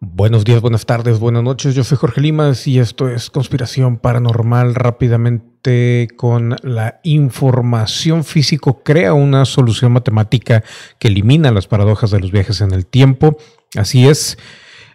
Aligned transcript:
Buenos 0.00 0.44
días, 0.44 0.60
buenas 0.60 0.86
tardes, 0.86 1.18
buenas 1.18 1.42
noches. 1.42 1.74
Yo 1.74 1.82
soy 1.82 1.98
Jorge 1.98 2.20
Limas 2.20 2.68
y 2.68 2.78
esto 2.78 3.08
es 3.08 3.30
Conspiración 3.30 3.98
Paranormal. 3.98 4.76
Rápidamente 4.76 6.06
con 6.16 6.54
la 6.62 7.00
información 7.02 8.22
físico 8.22 8.84
crea 8.84 9.12
una 9.12 9.44
solución 9.44 9.90
matemática 9.90 10.62
que 11.00 11.08
elimina 11.08 11.50
las 11.50 11.66
paradojas 11.66 12.12
de 12.12 12.20
los 12.20 12.30
viajes 12.30 12.60
en 12.60 12.70
el 12.70 12.86
tiempo. 12.86 13.38
Así 13.74 14.06
es, 14.06 14.38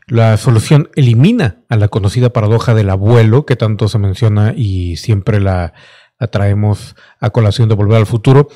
la 0.08 0.38
solución 0.38 0.90
elimina 0.96 1.58
a 1.68 1.76
la 1.76 1.90
conocida 1.90 2.32
paradoja 2.32 2.74
del 2.74 2.90
abuelo 2.90 3.46
que 3.46 3.58
tanto 3.58 3.90
se 3.90 4.00
menciona 4.00 4.54
y 4.56 4.96
siempre 4.96 5.42
la, 5.42 5.74
la 6.18 6.28
traemos 6.28 6.96
a 7.20 7.32
colación 7.32 7.68
de 7.68 7.76
volver 7.76 7.98
al 7.98 8.06
futuro 8.06 8.48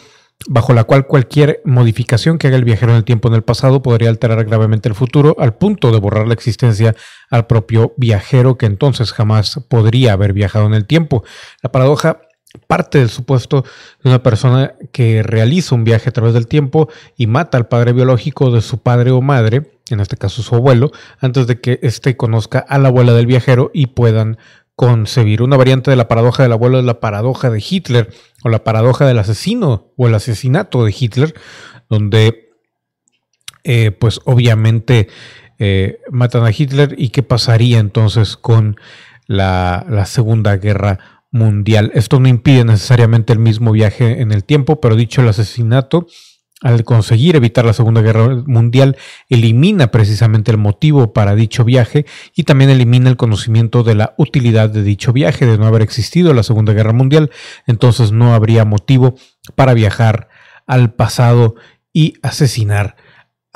bajo 0.48 0.74
la 0.74 0.84
cual 0.84 1.08
cualquier 1.08 1.62
modificación 1.66 2.38
que 2.38 2.48
haga 2.48 2.58
el 2.58 2.64
viajero 2.64 2.92
en 2.92 2.98
el 2.98 3.04
tiempo 3.04 3.28
en 3.28 3.34
el 3.34 3.44
pasado 3.44 3.82
podría 3.82 4.10
alterar 4.10 4.44
gravemente 4.46 4.88
el 4.88 4.96
futuro 4.96 5.36
al 5.40 5.56
punto 5.56 5.92
de 5.92 6.00
borrar 6.00 6.28
la 6.28 6.34
existencia 6.34 6.96
al 7.30 7.48
propio 7.48 7.94
viajero 7.98 8.58
que 8.58 8.68
entonces 8.68 9.12
jamás 9.12 9.60
podría 9.68 10.14
haber 10.14 10.34
viajado 10.34 10.66
en 10.68 10.74
el 10.74 10.86
tiempo. 10.86 11.24
La 11.64 11.72
paradoja 11.72 12.22
parte 12.68 13.00
del 13.00 13.10
supuesto 13.10 13.64
de 14.04 14.10
una 14.10 14.24
persona 14.24 14.74
que 14.92 15.22
realiza 15.22 15.76
un 15.76 15.84
viaje 15.84 16.10
a 16.10 16.14
través 16.14 16.34
del 16.34 16.48
tiempo 16.48 16.90
y 17.16 17.28
mata 17.28 17.58
al 17.58 17.68
padre 17.68 17.94
biológico 17.94 18.52
de 18.52 18.62
su 18.62 18.80
padre 18.80 19.12
o 19.12 19.22
madre, 19.22 19.72
en 19.90 20.00
este 20.00 20.18
caso 20.18 20.42
su 20.42 20.56
abuelo, 20.56 20.92
antes 21.20 21.48
de 21.48 21.60
que 21.60 21.80
éste 21.82 22.18
conozca 22.18 22.60
a 22.60 22.78
la 22.78 22.88
abuela 22.88 23.14
del 23.14 23.26
viajero 23.26 23.70
y 23.74 23.88
puedan 23.88 24.38
concebir. 24.78 25.42
Una 25.42 25.58
variante 25.58 25.90
de 25.90 25.98
la 25.98 26.08
paradoja 26.08 26.44
del 26.44 26.52
abuelo 26.52 26.78
es 26.78 26.86
la 26.86 27.00
paradoja 27.00 27.50
de 27.50 27.64
Hitler 27.68 28.14
o 28.44 28.50
la 28.50 28.64
paradoja 28.64 29.08
del 29.08 29.18
asesino 29.18 29.92
o 29.98 30.08
el 30.08 30.14
asesinato 30.14 30.86
de 30.86 30.96
Hitler, 30.98 31.34
donde 31.90 32.52
eh, 33.64 33.90
pues 33.90 34.22
obviamente 34.26 35.08
eh, 35.58 36.00
matan 36.12 36.46
a 36.46 36.52
Hitler 36.56 36.94
y 36.96 37.10
qué 37.10 37.24
pasaría 37.24 37.80
entonces 37.80 38.38
con 38.38 38.80
la, 39.26 39.84
la 39.90 40.06
Segunda 40.06 40.58
Guerra 40.58 41.00
Mundial. 41.32 41.90
Esto 41.96 42.20
no 42.20 42.28
impide 42.28 42.64
necesariamente 42.64 43.34
el 43.34 43.40
mismo 43.40 43.72
viaje 43.72 44.22
en 44.22 44.32
el 44.32 44.44
tiempo, 44.44 44.80
pero 44.80 44.96
dicho 44.96 45.22
el 45.22 45.30
asesinato, 45.30 46.06
al 46.62 46.84
conseguir 46.84 47.36
evitar 47.36 47.66
la 47.66 47.74
Segunda 47.74 48.02
Guerra 48.02 48.44
Mundial, 48.46 48.98
elimina 49.30 49.88
precisamente 49.92 50.52
el 50.52 50.58
motivo 50.58 51.14
para 51.14 51.36
dicho 51.36 51.64
viaje 51.64 52.06
y 52.36 52.44
también 52.44 52.70
elimina 52.70 53.10
el 53.10 53.18
conocimiento 53.18 53.84
de 53.84 53.96
la 53.96 54.16
utilidad 54.18 54.70
de 54.70 54.84
dicho 54.84 55.14
viaje, 55.14 55.46
de 55.46 55.58
no 55.58 55.68
haber 55.68 55.82
existido 55.84 56.34
la 56.34 56.44
Segunda 56.44 56.74
Guerra 56.74 56.94
Mundial, 56.94 57.32
entonces 57.68 58.12
no 58.12 58.34
habría 58.34 58.66
motivo 58.66 59.16
para 59.56 59.74
viajar 59.74 60.30
al 60.66 60.94
pasado 60.94 61.56
y 61.94 62.16
asesinar 62.24 62.96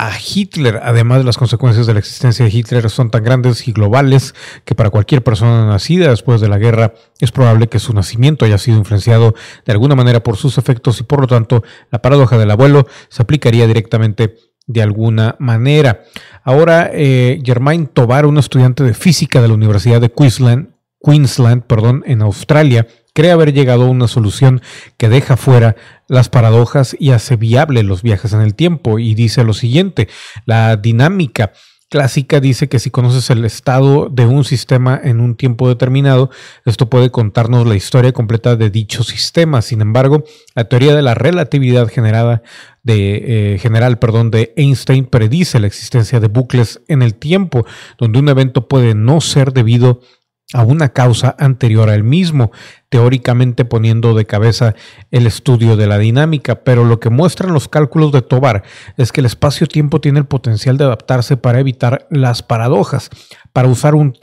a 0.01 0.17
Hitler. 0.17 0.79
Además, 0.81 1.23
las 1.25 1.37
consecuencias 1.37 1.85
de 1.85 1.93
la 1.93 1.99
existencia 1.99 2.43
de 2.43 2.51
Hitler 2.51 2.89
son 2.89 3.11
tan 3.11 3.23
grandes 3.23 3.67
y 3.67 3.71
globales 3.71 4.33
que 4.65 4.73
para 4.73 4.89
cualquier 4.89 5.23
persona 5.23 5.67
nacida 5.67 6.09
después 6.09 6.41
de 6.41 6.49
la 6.49 6.57
guerra 6.57 6.95
es 7.19 7.31
probable 7.31 7.67
que 7.67 7.77
su 7.77 7.93
nacimiento 7.93 8.43
haya 8.43 8.57
sido 8.57 8.79
influenciado 8.79 9.35
de 9.63 9.71
alguna 9.71 9.93
manera 9.93 10.23
por 10.23 10.37
sus 10.37 10.57
efectos 10.57 10.99
y 10.99 11.03
por 11.03 11.21
lo 11.21 11.27
tanto 11.27 11.63
la 11.91 12.01
paradoja 12.01 12.39
del 12.39 12.49
abuelo 12.49 12.87
se 13.09 13.21
aplicaría 13.21 13.67
directamente 13.67 14.37
de 14.65 14.81
alguna 14.81 15.35
manera. 15.37 16.01
Ahora, 16.43 16.89
eh, 16.91 17.39
Germain 17.45 17.85
Tovar, 17.85 18.25
un 18.25 18.39
estudiante 18.39 18.83
de 18.83 18.95
física 18.95 19.39
de 19.39 19.49
la 19.49 19.53
Universidad 19.53 20.01
de 20.01 20.11
Queensland, 20.11 20.69
Queensland 20.99 21.61
perdón, 21.65 22.03
en 22.07 22.23
Australia, 22.23 22.87
cree 23.13 23.31
haber 23.31 23.53
llegado 23.53 23.83
a 23.83 23.89
una 23.89 24.07
solución 24.07 24.61
que 24.97 25.09
deja 25.09 25.37
fuera 25.37 25.75
las 26.07 26.29
paradojas 26.29 26.95
y 26.99 27.11
hace 27.11 27.35
viable 27.35 27.83
los 27.83 28.01
viajes 28.01 28.33
en 28.33 28.41
el 28.41 28.55
tiempo. 28.55 28.99
Y 28.99 29.15
dice 29.15 29.43
lo 29.43 29.53
siguiente, 29.53 30.07
la 30.45 30.77
dinámica 30.77 31.53
clásica 31.91 32.39
dice 32.39 32.69
que 32.69 32.79
si 32.79 32.89
conoces 32.89 33.29
el 33.31 33.43
estado 33.43 34.07
de 34.09 34.25
un 34.25 34.45
sistema 34.45 34.99
en 35.03 35.19
un 35.19 35.35
tiempo 35.35 35.67
determinado, 35.67 36.29
esto 36.63 36.89
puede 36.89 37.11
contarnos 37.11 37.67
la 37.67 37.75
historia 37.75 38.13
completa 38.13 38.55
de 38.55 38.69
dicho 38.69 39.03
sistema. 39.03 39.61
Sin 39.61 39.81
embargo, 39.81 40.23
la 40.55 40.63
teoría 40.63 40.95
de 40.95 41.01
la 41.01 41.15
relatividad 41.15 41.89
generada 41.89 42.43
de, 42.81 43.55
eh, 43.55 43.59
general 43.59 43.99
perdón, 43.99 44.31
de 44.31 44.53
Einstein 44.55 45.05
predice 45.05 45.59
la 45.59 45.67
existencia 45.67 46.21
de 46.21 46.29
bucles 46.29 46.81
en 46.87 47.01
el 47.01 47.13
tiempo, 47.15 47.65
donde 47.97 48.19
un 48.19 48.29
evento 48.29 48.69
puede 48.69 48.95
no 48.95 49.19
ser 49.19 49.51
debido 49.51 49.99
a 49.99 50.20
una 50.53 50.89
causa 50.89 51.35
anterior 51.39 51.89
al 51.89 52.03
mismo, 52.03 52.51
teóricamente 52.89 53.63
poniendo 53.63 54.13
de 54.13 54.25
cabeza 54.25 54.75
el 55.11 55.25
estudio 55.25 55.77
de 55.77 55.87
la 55.87 55.97
dinámica, 55.97 56.63
pero 56.63 56.83
lo 56.83 56.99
que 56.99 57.09
muestran 57.09 57.53
los 57.53 57.69
cálculos 57.69 58.11
de 58.11 58.21
Tobar 58.21 58.63
es 58.97 59.13
que 59.13 59.21
el 59.21 59.27
espacio-tiempo 59.27 60.01
tiene 60.01 60.19
el 60.19 60.25
potencial 60.25 60.77
de 60.77 60.83
adaptarse 60.83 61.37
para 61.37 61.59
evitar 61.59 62.05
las 62.09 62.43
paradojas. 62.43 63.09
Para 63.53 63.67
usar 63.67 63.95
un, 63.95 64.13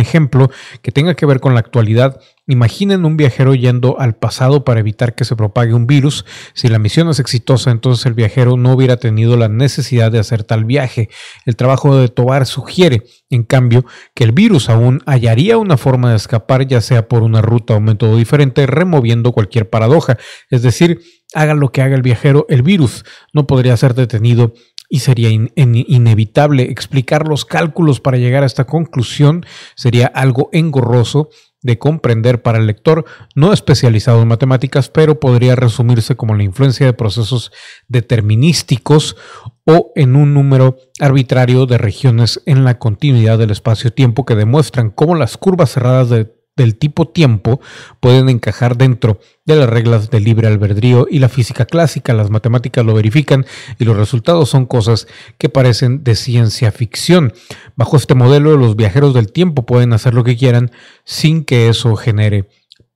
ejemplo 0.00 0.50
que 0.82 0.92
tenga 0.92 1.14
que 1.14 1.26
ver 1.26 1.40
con 1.40 1.54
la 1.54 1.60
actualidad, 1.60 2.20
Imaginen 2.48 3.04
un 3.04 3.16
viajero 3.16 3.56
yendo 3.56 3.98
al 3.98 4.14
pasado 4.14 4.64
para 4.64 4.78
evitar 4.78 5.16
que 5.16 5.24
se 5.24 5.34
propague 5.34 5.74
un 5.74 5.88
virus. 5.88 6.24
Si 6.54 6.68
la 6.68 6.78
misión 6.78 7.08
es 7.08 7.18
exitosa, 7.18 7.72
entonces 7.72 8.06
el 8.06 8.14
viajero 8.14 8.56
no 8.56 8.72
hubiera 8.72 8.98
tenido 8.98 9.36
la 9.36 9.48
necesidad 9.48 10.12
de 10.12 10.20
hacer 10.20 10.44
tal 10.44 10.64
viaje. 10.64 11.08
El 11.44 11.56
trabajo 11.56 11.96
de 11.96 12.08
Tobar 12.08 12.46
sugiere, 12.46 13.02
en 13.30 13.42
cambio, 13.42 13.84
que 14.14 14.22
el 14.22 14.30
virus 14.30 14.70
aún 14.70 15.02
hallaría 15.06 15.58
una 15.58 15.76
forma 15.76 16.10
de 16.10 16.16
escapar, 16.16 16.68
ya 16.68 16.80
sea 16.80 17.08
por 17.08 17.24
una 17.24 17.42
ruta 17.42 17.74
o 17.74 17.80
método 17.80 18.16
diferente, 18.16 18.64
removiendo 18.66 19.32
cualquier 19.32 19.68
paradoja. 19.68 20.16
Es 20.48 20.62
decir, 20.62 21.00
haga 21.34 21.54
lo 21.54 21.72
que 21.72 21.82
haga 21.82 21.96
el 21.96 22.02
viajero, 22.02 22.46
el 22.48 22.62
virus 22.62 23.04
no 23.32 23.48
podría 23.48 23.76
ser 23.76 23.94
detenido 23.94 24.54
y 24.88 25.00
sería 25.00 25.30
inevitable 25.30 26.64
explicar 26.64 27.26
los 27.26 27.44
cálculos 27.44 28.00
para 28.00 28.18
llegar 28.18 28.42
a 28.42 28.46
esta 28.46 28.64
conclusión. 28.64 29.44
Sería 29.74 30.06
algo 30.06 30.48
engorroso 30.52 31.30
de 31.62 31.78
comprender 31.78 32.42
para 32.42 32.58
el 32.58 32.66
lector 32.66 33.04
no 33.34 33.52
especializado 33.52 34.22
en 34.22 34.28
matemáticas, 34.28 34.88
pero 34.88 35.18
podría 35.18 35.56
resumirse 35.56 36.14
como 36.14 36.36
la 36.36 36.44
influencia 36.44 36.86
de 36.86 36.92
procesos 36.92 37.50
determinísticos 37.88 39.16
o 39.64 39.92
en 39.96 40.14
un 40.14 40.32
número 40.32 40.76
arbitrario 41.00 41.66
de 41.66 41.78
regiones 41.78 42.40
en 42.46 42.64
la 42.64 42.78
continuidad 42.78 43.38
del 43.38 43.50
espacio-tiempo 43.50 44.24
que 44.24 44.36
demuestran 44.36 44.90
cómo 44.90 45.16
las 45.16 45.36
curvas 45.36 45.72
cerradas 45.72 46.08
de 46.08 46.35
del 46.56 46.76
tipo 46.76 47.08
tiempo 47.08 47.60
pueden 48.00 48.28
encajar 48.28 48.76
dentro 48.76 49.20
de 49.44 49.56
las 49.56 49.68
reglas 49.68 50.10
del 50.10 50.24
libre 50.24 50.48
albedrío 50.48 51.06
y 51.08 51.18
la 51.18 51.28
física 51.28 51.66
clásica, 51.66 52.14
las 52.14 52.30
matemáticas 52.30 52.84
lo 52.84 52.94
verifican 52.94 53.46
y 53.78 53.84
los 53.84 53.96
resultados 53.96 54.48
son 54.48 54.66
cosas 54.66 55.06
que 55.38 55.48
parecen 55.48 56.02
de 56.02 56.16
ciencia 56.16 56.72
ficción. 56.72 57.32
Bajo 57.76 57.96
este 57.96 58.14
modelo, 58.14 58.56
los 58.56 58.74
viajeros 58.74 59.14
del 59.14 59.30
tiempo 59.30 59.66
pueden 59.66 59.92
hacer 59.92 60.14
lo 60.14 60.24
que 60.24 60.36
quieran 60.36 60.72
sin 61.04 61.44
que 61.44 61.68
eso 61.68 61.94
genere 61.96 62.48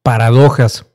paradojas. 0.03 0.90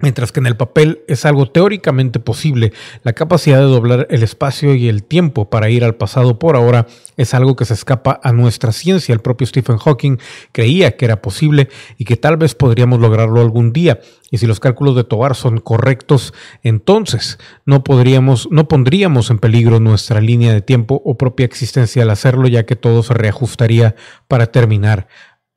Mientras 0.00 0.32
que 0.32 0.40
en 0.40 0.46
el 0.46 0.56
papel 0.56 1.02
es 1.08 1.26
algo 1.26 1.50
teóricamente 1.50 2.20
posible, 2.20 2.72
la 3.02 3.12
capacidad 3.12 3.58
de 3.58 3.64
doblar 3.64 4.06
el 4.10 4.22
espacio 4.22 4.74
y 4.74 4.88
el 4.88 5.02
tiempo 5.02 5.50
para 5.50 5.68
ir 5.68 5.84
al 5.84 5.94
pasado 5.94 6.38
por 6.38 6.56
ahora 6.56 6.86
es 7.18 7.34
algo 7.34 7.54
que 7.54 7.66
se 7.66 7.74
escapa 7.74 8.18
a 8.22 8.32
nuestra 8.32 8.72
ciencia. 8.72 9.12
El 9.12 9.20
propio 9.20 9.46
Stephen 9.46 9.76
Hawking 9.76 10.16
creía 10.52 10.96
que 10.96 11.04
era 11.04 11.20
posible 11.20 11.68
y 11.98 12.06
que 12.06 12.16
tal 12.16 12.38
vez 12.38 12.54
podríamos 12.54 12.98
lograrlo 12.98 13.42
algún 13.42 13.74
día. 13.74 14.00
Y 14.30 14.38
si 14.38 14.46
los 14.46 14.60
cálculos 14.60 14.96
de 14.96 15.04
Tovar 15.04 15.34
son 15.34 15.58
correctos, 15.58 16.32
entonces 16.62 17.38
no 17.66 17.84
podríamos, 17.84 18.48
no 18.50 18.68
pondríamos 18.68 19.30
en 19.30 19.38
peligro 19.38 19.80
nuestra 19.80 20.20
línea 20.20 20.54
de 20.54 20.62
tiempo 20.62 21.02
o 21.04 21.18
propia 21.18 21.44
existencia 21.44 22.04
al 22.04 22.10
hacerlo, 22.10 22.48
ya 22.48 22.64
que 22.64 22.76
todo 22.76 23.02
se 23.02 23.12
reajustaría 23.12 23.96
para 24.28 24.46
terminar 24.46 25.08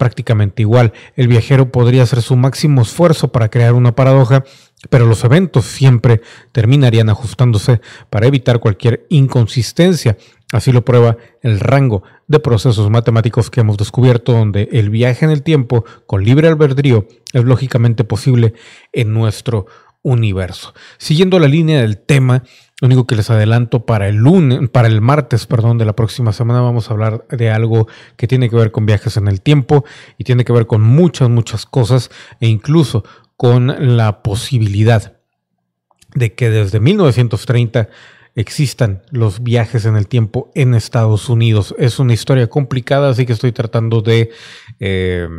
prácticamente 0.04 0.64
igual. 0.64 0.92
El 1.16 1.30
viajero 1.30 1.72
podría 1.72 2.04
hacer 2.04 2.22
su 2.22 2.36
máximo 2.36 2.82
esfuerzo 2.82 3.32
para 3.32 3.48
crear 3.48 3.74
una 3.74 3.96
paradoja, 3.96 4.44
pero 4.90 5.06
los 5.06 5.24
eventos 5.24 5.64
siempre 5.64 6.20
terminarían 6.52 7.10
ajustándose 7.10 7.80
para 8.10 8.28
evitar 8.28 8.60
cualquier 8.60 9.06
inconsistencia. 9.08 10.18
Así 10.52 10.74
lo 10.74 10.84
prueba 10.84 11.16
el 11.42 11.62
rango 11.62 12.04
de 12.28 12.40
procesos 12.40 12.90
matemáticos 12.90 13.50
que 13.50 13.62
hemos 13.62 13.78
descubierto, 13.78 14.34
donde 14.34 14.68
el 14.74 14.90
viaje 14.90 15.24
en 15.24 15.32
el 15.32 15.42
tiempo 15.42 15.86
con 16.06 16.26
libre 16.26 16.50
albedrío 16.50 17.08
es 17.32 17.46
lógicamente 17.46 18.04
posible 18.04 18.56
en 18.92 19.14
nuestro 19.14 19.68
universo. 20.02 20.74
Siguiendo 20.98 21.40
la 21.40 21.48
línea 21.48 21.80
del 21.80 21.98
tema, 21.98 22.44
lo 22.84 22.88
único 22.88 23.08
que 23.08 23.16
les 23.16 23.30
adelanto 23.30 23.86
para 23.86 24.10
el 24.10 24.18
lunes, 24.18 24.68
para 24.68 24.90
el 24.90 25.00
martes, 25.00 25.46
perdón, 25.46 25.78
de 25.78 25.86
la 25.86 25.96
próxima 25.96 26.34
semana 26.34 26.60
vamos 26.60 26.90
a 26.90 26.94
hablar 26.94 27.26
de 27.30 27.50
algo 27.50 27.88
que 28.18 28.28
tiene 28.28 28.50
que 28.50 28.58
ver 28.58 28.74
con 28.74 28.86
viajes 28.86 29.16
en 29.16 29.30
el 29.30 29.40
tiempo 29.40 29.86
y 30.18 30.26
tiene 30.26 30.44
que 30.44 30.52
ver 30.52 30.68
con 30.68 30.82
muchas, 30.82 31.30
muchas 31.30 31.66
cosas 31.66 32.12
e 32.42 32.48
incluso 32.50 33.06
con 33.38 33.96
la 33.96 34.22
posibilidad 34.22 35.16
de 36.14 36.34
que 36.34 36.50
desde 36.50 36.82
1930 36.82 37.88
existan 38.36 39.04
los 39.12 39.42
viajes 39.44 39.86
en 39.86 39.96
el 39.96 40.10
tiempo 40.10 40.52
en 40.54 40.74
Estados 40.74 41.30
Unidos. 41.30 41.74
Es 41.78 42.00
una 42.00 42.12
historia 42.12 42.48
complicada, 42.48 43.12
así 43.12 43.26
que 43.26 43.32
estoy 43.32 43.54
tratando 43.54 44.02
de 44.02 44.30
eh, 44.82 45.30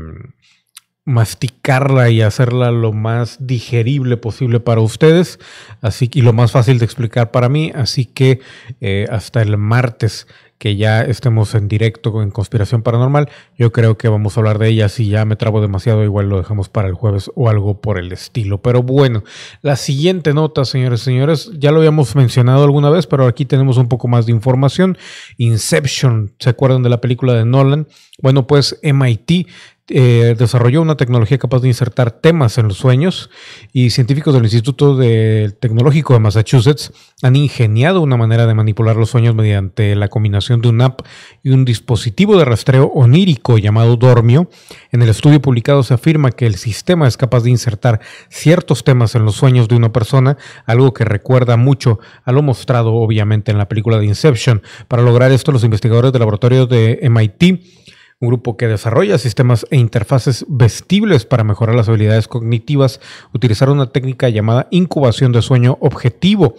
masticarla 1.05 2.09
y 2.11 2.23
hacerla 2.23 2.71
lo 2.71 2.93
más 2.93 3.37
digerible 3.47 4.17
posible 4.17 4.59
para 4.59 4.81
ustedes 4.81 5.39
así 5.83 6.11
y 6.15 6.23
lo 6.23 6.33
más 6.33 6.53
fácil 6.53 6.79
de 6.79 6.87
explicar 6.87 7.31
para 7.31 7.51
mí 7.51 7.73
así 7.75 8.06
que 8.06 8.41
eh, 8.81 9.06
hasta 9.11 9.43
el 9.43 9.59
martes 9.59 10.27
que 10.59 10.77
ya 10.77 11.03
estemos 11.03 11.55
en 11.55 11.69
directo 11.69 12.23
en 12.23 12.31
Conspiración 12.31 12.83
Paranormal. 12.83 13.29
Yo 13.59 13.73
creo 13.73 13.99
que 13.99 14.09
vamos 14.09 14.37
a 14.37 14.41
hablar 14.41 14.59
de 14.59 14.69
ella. 14.69 14.89
Si 14.89 15.09
ya 15.09 15.25
me 15.25 15.37
trabo 15.37 15.61
demasiado, 15.61 16.05
igual 16.05 16.29
lo 16.29 16.39
dejamos 16.39 16.69
para 16.69 16.89
el 16.89 16.95
jueves 16.95 17.31
o 17.35 17.51
algo 17.51 17.83
por 17.83 17.99
el 17.99 18.12
estilo. 18.12 18.62
Pero 18.62 18.83
bueno, 18.83 19.25
la 19.62 19.77
siguiente 19.77 20.33
nota, 20.33 20.65
señores 20.65 21.03
y 21.03 21.05
señores, 21.05 21.51
ya 21.59 21.71
lo 21.71 21.79
habíamos 21.79 22.15
mencionado 22.17 22.65
alguna 22.65 22.89
vez, 22.89 23.06
pero 23.06 23.27
aquí 23.27 23.45
tenemos 23.45 23.77
un 23.77 23.89
poco 23.89 24.09
más 24.09 24.27
de 24.27 24.33
información. 24.33 24.97
Inception, 25.37 26.33
¿se 26.39 26.51
acuerdan 26.51 26.83
de 26.83 26.89
la 26.89 27.01
película 27.01 27.35
de 27.35 27.45
Nolan? 27.45 27.87
Bueno, 28.23 28.47
pues 28.47 28.79
MIT 28.83 29.49
eh, 29.89 30.35
desarrolló 30.39 30.81
una 30.81 30.97
tecnología 30.97 31.37
capaz 31.37 31.61
de 31.61 31.69
insertar 31.69 32.11
temas 32.11 32.57
en 32.57 32.69
los 32.69 32.79
sueños 32.79 33.29
y 33.73 33.91
científicos 33.91 34.33
del 34.33 34.45
Instituto 34.45 34.99
Tecnológico 34.99 36.15
de 36.15 36.21
Massachusetts 36.21 36.93
han 37.23 37.37
ingeniado 37.37 38.01
una 38.01 38.17
manera 38.17 38.47
de 38.47 38.55
manipular 38.55 38.97
los 38.97 39.11
sueños 39.11 39.35
mediante 39.35 39.95
la 39.95 40.09
combinación 40.09 40.63
de 40.63 40.69
un 40.69 40.81
app 40.81 41.01
y 41.43 41.51
un 41.51 41.65
dispositivo 41.65 42.39
de 42.39 42.45
rastreo 42.45 42.87
onírico 42.95 43.59
llamado 43.59 43.97
Dormio. 43.97 44.49
En 44.91 45.03
el 45.03 45.09
estudio 45.09 45.43
publicado 45.43 45.83
se 45.83 45.95
afirma 45.95 46.33
que 46.33 46.47
el 46.47 46.57
sistema 46.57 47.07
es 47.07 47.17
capaz 47.17 47.43
de 47.43 47.51
insertar 47.51 48.01
ciertos 48.29 48.85
temas 48.85 49.15
en 49.15 49.25
los 49.25 49.37
sueños 49.37 49.69
de 49.69 49.77
una 49.77 49.93
persona, 49.93 50.37
algo 50.67 50.95
que 50.95 51.05
recuerda 51.05 51.57
mucho 51.57 51.99
a 52.25 52.33
lo 52.33 52.43
mostrado 52.43 52.95
obviamente 52.95 53.53
en 53.53 53.59
la 53.59 53.69
película 53.69 53.99
de 53.99 54.07
Inception. 54.07 54.63
Para 54.89 55.03
lograr 55.03 55.31
esto, 55.33 55.53
los 55.53 55.65
investigadores 55.65 56.13
del 56.13 56.21
laboratorio 56.21 56.67
de 56.67 57.01
MIT 57.11 57.85
un 58.21 58.29
grupo 58.29 58.57
que 58.57 58.69
desarrolla 58.69 59.19
sistemas 59.19 59.67
e 59.71 59.77
interfaces 59.77 60.45
vestibles 60.49 61.25
para 61.25 61.45
mejorar 61.45 61.75
las 61.75 61.89
habilidades 61.89 62.29
cognitivas, 62.29 63.01
utilizaron 63.33 63.77
una 63.77 63.91
técnica 63.91 64.29
llamada 64.29 64.69
incubación 64.71 65.33
de 65.33 65.43
sueño 65.43 65.79
objetivo. 65.81 66.55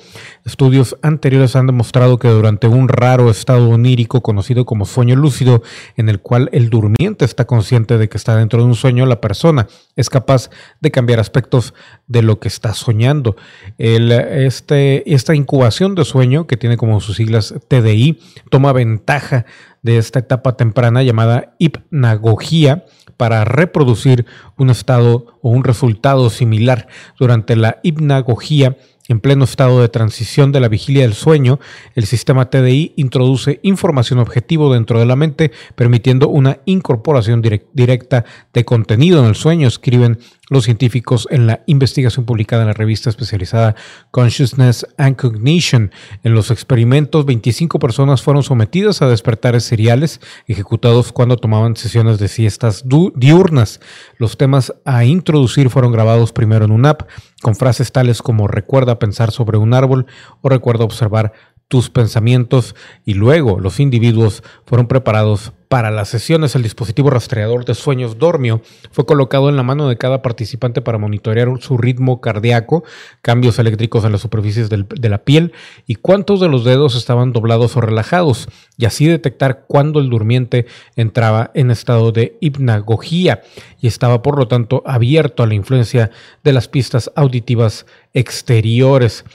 Estudios 0.46 0.98
anteriores 1.02 1.56
han 1.56 1.68
demostrado 1.68 2.19
que 2.19 2.28
durante 2.28 2.68
un 2.68 2.88
raro 2.88 3.30
estado 3.30 3.69
onírico 3.69 4.22
conocido 4.22 4.66
como 4.66 4.86
sueño 4.86 5.16
lúcido, 5.16 5.63
en 5.98 6.10
el 6.10 6.19
cual 6.19 6.50
el 6.52 6.69
durmiente 6.69 7.25
está 7.25 7.46
consciente 7.46 7.98
de 7.98 8.10
que 8.10 8.18
está 8.18 8.36
dentro 8.36 8.60
de 8.60 8.66
un 8.66 8.75
sueño, 8.75 9.06
la 9.06 9.22
persona 9.22 9.68
es 9.96 10.10
capaz 10.10 10.50
de 10.81 10.92
cambiar 10.92 11.19
aspectos 11.19 11.74
de 12.07 12.22
lo 12.22 12.40
que 12.40 12.48
está 12.48 12.74
soñando. 12.74 13.36
este, 13.78 15.13
esta 15.13 15.36
incubación 15.36 15.96
de 15.96 16.06
sueño, 16.06 16.48
que 16.48 16.57
tiene 16.57 16.78
como 16.78 17.00
sus 17.00 17.18
siglas 17.18 17.54
TDI, 17.68 18.19
toma 18.50 18.74
ventaja 18.74 19.46
de 19.85 19.99
esta 19.99 20.17
etapa 20.17 20.57
temprana 20.57 21.03
llamada 21.03 21.53
hipnagogía 21.59 22.85
para 23.17 23.45
reproducir 23.45 24.25
un 24.57 24.71
estado 24.71 25.37
o 25.43 25.49
un 25.51 25.63
resultado 25.63 26.31
similar. 26.31 26.87
Durante 27.19 27.55
la 27.55 27.77
hipnagogía, 27.83 28.77
en 29.07 29.19
pleno 29.19 29.46
estado 29.46 29.81
de 29.81 29.90
transición 29.90 30.52
de 30.52 30.60
la 30.60 30.68
vigilia 30.68 31.04
del 31.04 31.13
sueño, 31.13 31.60
el 31.94 32.06
sistema 32.06 32.50
TDI 32.50 32.94
introduce 32.96 33.60
información 33.62 34.19
objetivo 34.19 34.74
dentro 34.74 35.00
de 35.00 35.06
la 35.06 35.16
mente, 35.16 35.52
permitiendo 35.75 36.28
una 36.28 36.60
incorporación 36.66 37.42
directa 37.74 38.25
de 38.54 38.66
contenido 38.66 39.19
en 39.19 39.25
el 39.25 39.36
sueño, 39.36 39.68
escriben 39.68 40.19
los 40.50 40.66
científicos 40.66 41.28
en 41.31 41.48
la 41.48 41.63
investigación 41.66 42.25
publicada 42.25 42.63
en 42.63 42.68
la 42.68 42.74
revista 42.74 43.10
especializada 43.10 43.75
Consciousness 44.12 44.86
and 44.98 45.16
Cognition. 45.16 45.92
En 46.24 46.34
los 46.34 46.52
experimentos, 46.52 47.25
25 47.25 47.80
personas 47.80 48.22
fueron 48.22 48.44
sometidas 48.44 49.02
a 49.02 49.07
despertares 49.07 49.63
seriales 49.63 50.22
ejecutados 50.48 51.12
cuando 51.12 51.38
tomaban 51.38 51.75
sesiones 51.75 52.19
de 52.19 52.28
siestas 52.28 52.84
diurnas. 53.16 53.80
Los 54.17 54.38
temas 54.38 54.73
a 54.85 55.03
introducir 55.03 55.69
fueron 55.69 55.91
grabados 55.91 56.31
primero 56.31 56.65
en 56.65 56.71
un 56.71 56.85
app 56.85 57.03
con 57.41 57.56
frases 57.56 57.91
tales 57.91 58.21
como 58.21 58.47
recuerda 58.47 59.00
pensar 59.00 59.31
sobre 59.31 59.57
un 59.57 59.73
árbol 59.73 60.06
o 60.41 60.50
recuerda 60.50 60.85
observar 60.85 61.33
tus 61.67 61.89
pensamientos 61.89 62.75
y 63.06 63.15
luego 63.15 63.59
los 63.59 63.79
individuos 63.79 64.44
fueron 64.65 64.88
preparados 64.88 65.51
para 65.67 65.89
las 65.91 66.09
sesiones. 66.09 66.56
El 66.56 66.63
dispositivo 66.63 67.09
rastreador 67.09 67.65
de 67.65 67.73
sueños 67.73 68.17
Dormio 68.19 68.62
fue 68.91 69.06
colocado 69.06 69.50
en 69.50 69.56
la 69.56 69.63
mano 69.63 69.89
de 69.89 69.97
cada 69.97 70.21
participante 70.21 70.81
para 70.81 71.00
monitorear 71.00 71.50
su 71.59 71.77
ritmo 71.77 72.21
cardíaco, 72.21 72.83
cambios 73.21 73.57
eléctricos 73.59 74.06
en 74.06 74.12
las 74.12 74.21
superficies 74.21 74.69
de 74.69 75.09
la 75.09 75.23
piel 75.23 75.53
y 75.88 75.95
cuántos 75.95 76.39
de 76.39 76.50
los 76.50 76.63
dedos 76.63 76.95
estaban 76.95 77.33
doblados 77.33 77.75
o 77.75 77.81
relajados 77.81 78.47
y 78.77 78.85
así 78.85 79.07
detectar 79.07 79.65
cuándo 79.68 80.00
el 80.00 80.09
durmiente 80.09 80.68
entraba 80.95 81.51
en 81.56 81.71
estado 81.71 82.11
de 82.11 82.38
hipnagogía 82.41 83.41
y 83.81 83.88
estaba 83.88 84.21
por 84.21 84.38
lo 84.38 84.47
tanto 84.47 84.83
abierto 84.85 85.44
a 85.44 85.47
la 85.47 85.56
influencia 85.56 86.11
de 86.44 86.53
las 86.53 86.68
pistas 86.68 87.11
auditivas 87.15 87.85
exteriores. 88.13 89.25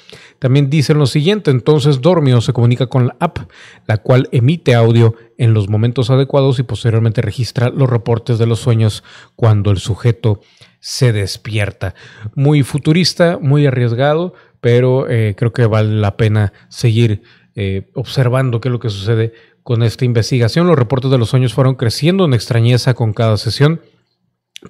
También 0.41 0.71
dicen 0.71 0.99
lo 0.99 1.07
siguiente, 1.07 1.51
entonces 1.51 2.01
Dormio 2.01 2.41
se 2.41 2.55
comunica 2.55 2.87
con 2.87 3.09
la 3.09 3.17
app, 3.21 3.39
la 3.87 3.99
cual 3.99 4.27
emite 4.33 4.75
audio 4.75 5.15
en 5.37 5.53
los 5.53 5.69
momentos 5.69 6.09
adecuados 6.09 6.59
y 6.59 6.63
posteriormente 6.63 7.21
registra 7.21 7.69
los 7.69 7.91
reportes 7.91 8.39
de 8.39 8.47
los 8.47 8.59
sueños 8.59 9.05
cuando 9.37 9.71
el 9.71 9.79
sujeto 9.79 10.41
se 10.81 11.13
despierta. 11.13 11.95
Muy 12.35 12.63
futurista, 12.63 13.39
muy 13.39 13.67
arriesgado, 13.67 14.33
pero 14.63 15.11
eh, 15.11 15.35
creo 15.37 15.53
que 15.53 15.67
vale 15.67 16.01
la 16.01 16.17
pena 16.17 16.55
seguir 16.71 17.23
eh, 17.55 17.91
observando 17.95 18.63
qué 18.63 18.69
es 18.69 18.73
lo 18.73 18.81
que 18.81 18.89
sucede 18.89 19.35
con 19.63 19.83
esta 19.83 20.07
investigación. 20.07 20.67
Los 20.67 20.79
reportes 20.79 21.11
de 21.11 21.19
los 21.19 21.29
sueños 21.29 21.53
fueron 21.53 21.75
creciendo 21.75 22.25
en 22.25 22.33
extrañeza 22.33 22.95
con 22.95 23.13
cada 23.13 23.37
sesión, 23.37 23.83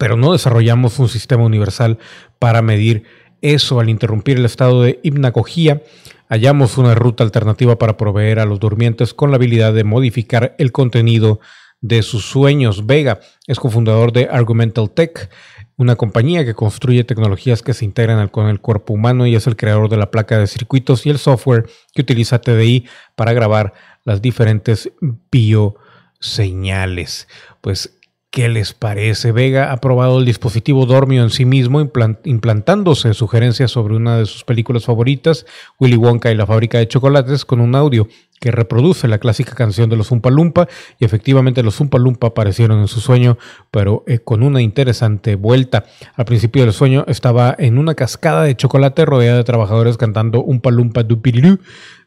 pero 0.01 0.17
no 0.17 0.33
desarrollamos 0.33 0.99
un 0.99 1.09
sistema 1.09 1.45
universal 1.45 1.99
para 2.41 2.61
medir 2.61 3.05
eso, 3.43 3.81
al 3.81 3.89
interrumpir 3.89 4.39
el 4.39 4.45
estado 4.45 4.83
de 4.83 5.01
hipnagogía, 5.03 5.83
hallamos 6.29 6.79
una 6.79 6.95
ruta 6.95 7.25
alternativa 7.25 7.79
para 7.79 7.97
proveer 7.97 8.39
a 8.39 8.45
los 8.45 8.61
durmientes 8.61 9.15
con 9.15 9.31
la 9.31 9.37
habilidad 9.37 9.73
de 9.73 9.85
modificar 9.85 10.55
el 10.59 10.73
contenido 10.73 11.41
de 11.81 12.03
sus 12.03 12.25
sueños. 12.25 12.87
Vega 12.87 13.21
es 13.47 13.59
cofundador 13.59 14.13
de 14.13 14.29
Argumental 14.31 14.91
Tech, 14.91 15.31
una 15.77 15.97
compañía 15.97 16.45
que 16.45 16.55
construye 16.55 17.05
tecnologías 17.05 17.63
que 17.63 17.73
se 17.73 17.87
integran 17.87 18.29
con 18.29 18.49
el 18.49 18.61
cuerpo 18.61 18.93
humano 18.93 19.27
y 19.27 19.35
es 19.35 19.47
el 19.47 19.57
creador 19.57 19.89
de 19.89 19.97
la 19.97 20.11
placa 20.11 20.39
de 20.39 20.47
circuitos 20.47 21.07
y 21.07 21.11
el 21.11 21.19
software 21.19 21.71
que 21.95 22.03
utiliza 22.03 22.41
TDI 22.41 22.87
para 23.17 23.33
grabar 23.33 23.73
las 24.05 24.21
diferentes 24.21 24.93
bioseñales. 25.31 27.29
Pues 27.63 27.97
¿Qué 28.33 28.49
les 28.49 28.75
parece? 28.75 29.33
Vega 29.33 29.73
ha 29.73 29.79
probado 29.79 30.21
el 30.21 30.25
dispositivo 30.25 30.87
Dormio 30.87 31.25
en 31.25 31.31
sí 31.31 31.45
mismo, 31.45 31.81
implantándose 31.81 33.13
sugerencias 33.13 33.73
sobre 33.73 33.97
una 33.97 34.19
de 34.19 34.27
sus 34.27 34.45
películas 34.45 34.85
favoritas, 34.85 35.47
Willy 35.81 35.97
Wonka 35.97 36.31
y 36.31 36.37
la 36.37 36.47
fábrica 36.47 36.79
de 36.79 36.87
chocolates, 36.87 37.45
con 37.45 37.59
un 37.61 37.75
audio 37.75 38.07
que 38.39 38.53
reproduce 38.53 39.09
la 39.09 39.19
clásica 39.19 39.57
canción 39.57 39.91
de 39.91 39.97
los 39.97 40.13
Umpa 40.13 40.31
Lumpa, 40.31 40.69
y 41.01 41.05
efectivamente 41.05 41.65
los 41.65 41.81
Umpa 41.81 41.99
Lumpa 41.99 42.29
aparecieron 42.29 42.79
en 42.79 42.87
su 42.87 43.01
sueño, 43.01 43.37
pero 43.73 44.05
eh, 44.07 44.21
con 44.21 44.45
una 44.45 44.63
interesante 44.63 45.35
vuelta. 45.35 45.87
Al 46.15 46.25
principio 46.25 46.63
del 46.63 46.73
sueño 46.73 47.05
estaba 47.09 47.57
en 47.59 47.79
una 47.79 47.97
cascada 47.97 48.45
de 48.45 48.55
chocolate 48.55 49.07
rodeada 49.07 49.39
de 49.39 49.45
trabajadores 49.45 49.97
cantando 49.97 50.41
Umpa 50.41 50.71
Lumpa 50.71 51.03
Dupirilu, 51.03 51.59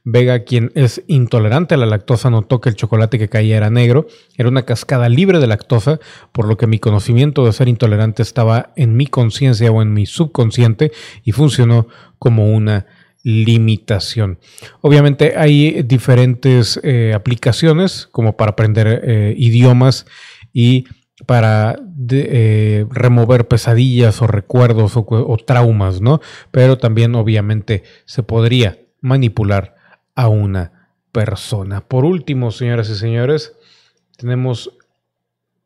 Vega, 0.06 0.44
quien 0.44 0.72
es 0.76 1.02
intolerante 1.08 1.76
a 1.76 1.78
la 1.78 1.86
lactosa, 1.86 2.30
notó 2.30 2.60
que 2.60 2.68
el 2.68 2.76
chocolate 2.76 3.18
que 3.18 3.30
caía 3.30 3.56
era 3.56 3.70
negro, 3.70 4.08
era 4.38 4.50
una 4.50 4.64
cascada 4.64 5.08
libre 5.08 5.40
de 5.40 5.48
lactosa, 5.48 6.00
por 6.34 6.46
lo 6.46 6.58
que 6.58 6.68
mi 6.68 6.78
conocimiento 6.78 7.46
de 7.46 7.54
ser 7.54 7.70
intolerante 7.70 8.22
estaba 8.22 8.74
en 8.76 8.98
mi 8.98 9.08
conciencia 9.08 9.72
o 9.72 9.82
en 9.82 9.94
mi 9.94 10.06
subconsciente 10.06 10.92
y 11.24 11.32
funcionó 11.32 11.88
como 12.20 12.54
una 12.54 12.86
limitación. 13.24 14.40
Obviamente 14.82 15.36
hay 15.38 15.82
diferentes 15.84 16.80
eh, 16.84 17.14
aplicaciones 17.16 18.08
como 18.12 18.36
para 18.36 18.52
aprender 18.52 19.02
eh, 19.06 19.34
idiomas 19.38 20.06
y 20.52 20.84
para 21.26 21.78
eh, 22.12 22.86
remover 22.90 23.48
pesadillas 23.48 24.22
o 24.22 24.28
recuerdos 24.28 24.98
o, 24.98 25.06
o, 25.08 25.38
traumas, 25.38 26.02
¿no? 26.02 26.20
Pero 26.52 26.78
también 26.78 27.16
obviamente 27.16 27.84
se 28.06 28.24
podría 28.24 28.80
manipular 29.00 29.76
a 30.16 30.28
una 30.28 30.90
persona. 31.12 31.82
Por 31.82 32.06
último, 32.06 32.52
señoras 32.52 32.90
y 32.90 32.96
señores, 32.96 33.54
tenemos 34.18 34.72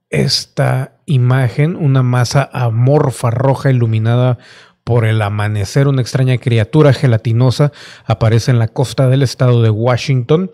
esta 0.09 0.99
imagen, 1.05 1.75
una 1.75 2.03
masa 2.03 2.49
amorfa 2.53 3.29
roja 3.31 3.69
iluminada 3.69 4.37
por 4.83 5.05
el 5.05 5.21
amanecer, 5.21 5.87
una 5.89 6.01
extraña 6.01 6.37
criatura 6.37 6.93
gelatinosa 6.93 7.73
aparece 8.05 8.51
en 8.51 8.59
la 8.59 8.69
costa 8.69 9.09
del 9.09 9.21
estado 9.21 9.61
de 9.61 9.69
Washington 9.69 10.49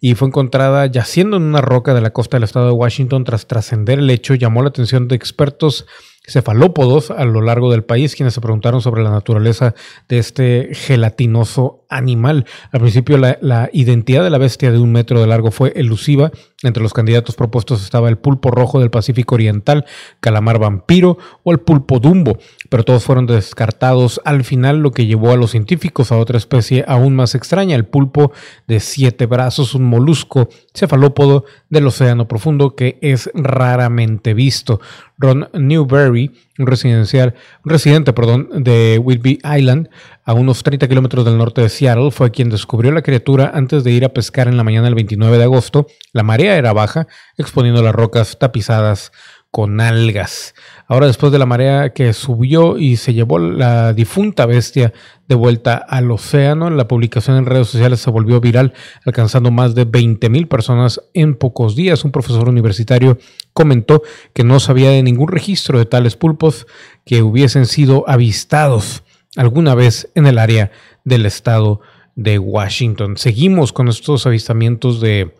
y 0.00 0.16
fue 0.16 0.26
encontrada 0.28 0.86
yaciendo 0.86 1.36
en 1.36 1.44
una 1.44 1.60
roca 1.60 1.94
de 1.94 2.00
la 2.00 2.10
costa 2.10 2.36
del 2.36 2.44
estado 2.44 2.66
de 2.66 2.72
Washington 2.72 3.22
tras 3.22 3.46
trascender 3.46 4.00
el 4.00 4.10
hecho, 4.10 4.34
llamó 4.34 4.62
la 4.62 4.70
atención 4.70 5.06
de 5.06 5.14
expertos 5.14 5.86
cefalópodos 6.30 7.10
a 7.10 7.24
lo 7.24 7.42
largo 7.42 7.70
del 7.70 7.84
país, 7.84 8.14
quienes 8.14 8.34
se 8.34 8.40
preguntaron 8.40 8.80
sobre 8.80 9.02
la 9.02 9.10
naturaleza 9.10 9.74
de 10.08 10.18
este 10.18 10.70
gelatinoso 10.72 11.84
animal. 11.90 12.46
Al 12.72 12.80
principio 12.80 13.18
la, 13.18 13.68
identidad 13.72 14.22
de 14.24 14.30
la 14.30 14.38
bestia 14.38 14.70
de 14.70 14.78
un 14.78 14.92
metro 14.92 15.20
de 15.20 15.26
largo 15.26 15.50
fue 15.50 15.72
elusiva. 15.76 16.30
Entre 16.62 16.82
los 16.82 16.92
candidatos 16.92 17.34
propuestos 17.34 17.82
estaba 17.82 18.08
el 18.08 18.18
pulpo 18.18 18.50
rojo 18.50 18.80
del 18.80 18.90
Pacífico 18.90 19.34
Oriental, 19.34 19.86
calamar 20.20 20.58
vampiro 20.58 21.18
o 21.42 21.52
el 21.52 21.58
pulpo 21.60 21.98
dumbo, 21.98 22.38
pero 22.68 22.84
todos 22.84 23.04
fueron 23.04 23.26
descartados 23.26 24.20
al 24.24 24.44
final, 24.44 24.78
lo 24.78 24.92
que 24.92 25.06
llevó 25.06 25.32
a 25.32 25.36
los 25.36 25.50
científicos 25.50 26.12
a 26.12 26.18
otra 26.18 26.38
especie 26.38 26.84
aún 26.86 27.16
más 27.16 27.34
extraña, 27.34 27.76
el 27.76 27.86
pulpo 27.86 28.32
de 28.66 28.80
siete 28.80 29.26
brazos, 29.26 29.74
un 29.74 29.84
molusco 29.84 30.48
cefalópodo 30.74 31.44
del 31.68 31.86
océano 31.86 32.28
profundo 32.28 32.74
que 32.74 32.98
es 33.00 33.30
raramente 33.34 34.34
visto. 34.34 34.80
Ron 35.18 35.48
Newberry, 35.52 36.32
un, 36.58 36.66
residencial, 36.66 37.34
un 37.64 37.70
residente 37.70 38.12
de 38.54 38.98
Whidbey 38.98 39.38
Island, 39.44 39.88
a 40.24 40.32
unos 40.32 40.62
30 40.62 40.88
kilómetros 40.88 41.24
del 41.24 41.36
norte 41.38 41.60
de 41.60 41.68
Seattle, 41.68 42.10
fue 42.10 42.30
quien 42.30 42.50
descubrió 42.50 42.92
la 42.92 43.02
criatura 43.02 43.50
antes 43.54 43.84
de 43.84 43.90
ir 43.90 44.04
a 44.04 44.10
pescar 44.10 44.48
en 44.48 44.56
la 44.56 44.64
mañana 44.64 44.86
del 44.86 44.94
29 44.94 45.38
de 45.38 45.44
agosto. 45.44 45.86
La 46.12 46.22
marea 46.22 46.56
era 46.56 46.72
baja, 46.72 47.06
exponiendo 47.36 47.82
las 47.82 47.94
rocas 47.94 48.38
tapizadas 48.38 49.12
con 49.50 49.80
algas. 49.80 50.54
Ahora 50.86 51.06
después 51.06 51.32
de 51.32 51.38
la 51.38 51.46
marea 51.46 51.92
que 51.92 52.12
subió 52.12 52.78
y 52.78 52.96
se 52.96 53.14
llevó 53.14 53.38
la 53.38 53.92
difunta 53.92 54.46
bestia 54.46 54.92
de 55.26 55.34
vuelta 55.34 55.74
al 55.74 56.10
océano, 56.10 56.70
la 56.70 56.86
publicación 56.86 57.36
en 57.36 57.46
redes 57.46 57.68
sociales 57.68 58.00
se 58.00 58.10
volvió 58.10 58.40
viral, 58.40 58.72
alcanzando 59.04 59.50
más 59.50 59.74
de 59.74 59.84
20 59.84 60.28
mil 60.30 60.46
personas 60.46 61.00
en 61.14 61.34
pocos 61.34 61.74
días. 61.74 62.04
Un 62.04 62.12
profesor 62.12 62.48
universitario 62.48 63.18
comentó 63.52 64.02
que 64.34 64.44
no 64.44 64.60
sabía 64.60 64.90
de 64.90 65.02
ningún 65.02 65.28
registro 65.28 65.78
de 65.78 65.86
tales 65.86 66.16
pulpos 66.16 66.66
que 67.04 67.22
hubiesen 67.22 67.66
sido 67.66 68.04
avistados 68.08 69.02
alguna 69.36 69.74
vez 69.74 70.10
en 70.14 70.26
el 70.26 70.38
área 70.38 70.70
del 71.04 71.26
estado 71.26 71.80
de 72.14 72.38
Washington. 72.38 73.16
Seguimos 73.16 73.72
con 73.72 73.88
estos 73.88 74.26
avistamientos 74.26 75.00
de 75.00 75.34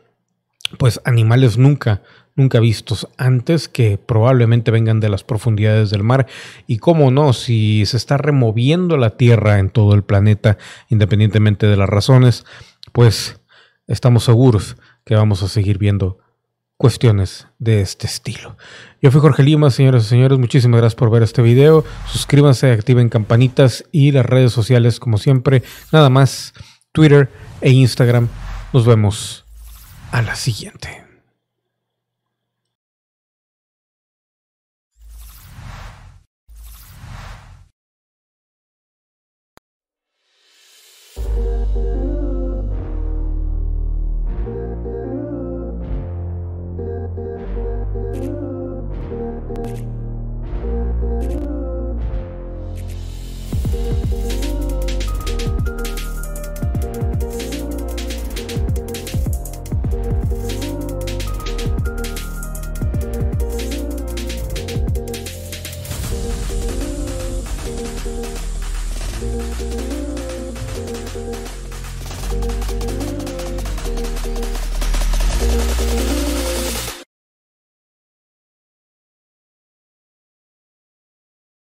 pues 0.79 1.01
animales 1.05 1.59
nunca 1.59 2.03
nunca 2.41 2.59
vistos 2.59 3.07
antes 3.19 3.69
que 3.69 3.99
probablemente 3.99 4.71
vengan 4.71 4.99
de 4.99 5.11
las 5.11 5.25
profundidades 5.25 5.91
del 5.91 6.03
mar. 6.03 6.27
Y 6.67 6.79
cómo 6.79 7.11
no, 7.11 7.33
si 7.33 7.85
se 7.87 7.97
está 7.97 8.17
removiendo 8.17 8.97
la 8.97 9.11
Tierra 9.17 9.59
en 9.59 9.71
todo 9.71 9.95
el 9.95 10.03
planeta, 10.03 10.59
independientemente 10.89 11.67
de 11.67 11.77
las 11.77 11.89
razones, 11.89 12.45
pues 12.93 13.41
estamos 13.87 14.25
seguros 14.25 14.77
que 15.05 15.15
vamos 15.15 15.43
a 15.43 15.49
seguir 15.49 15.79
viendo 15.79 16.19
cuestiones 16.77 17.47
de 17.59 17.83
este 17.83 18.07
estilo. 18.07 18.57
Yo 19.03 19.11
fui 19.11 19.21
Jorge 19.21 19.43
Lima, 19.43 19.69
señoras 19.71 20.07
y 20.07 20.09
señores, 20.09 20.39
muchísimas 20.39 20.81
gracias 20.81 20.97
por 20.97 21.11
ver 21.11 21.23
este 21.23 21.43
video. 21.43 21.85
Suscríbanse, 22.11 22.73
activen 22.73 23.11
campanitas 23.11 23.85
y 23.93 24.13
las 24.13 24.25
redes 24.25 24.53
sociales 24.53 24.99
como 24.99 25.19
siempre. 25.19 25.63
Nada 25.93 26.09
más, 26.09 26.55
Twitter 26.93 27.31
e 27.61 27.71
Instagram. 27.71 28.29
Nos 28.73 28.87
vemos 28.87 29.45
a 30.11 30.23
la 30.23 30.37
siguiente. 30.37 31.10